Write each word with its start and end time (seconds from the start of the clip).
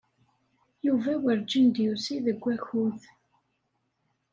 Yuba 0.85 1.13
werǧin 1.21 1.67
d-yusi 1.75 2.17
deg 2.25 2.39
wakud. 2.43 2.99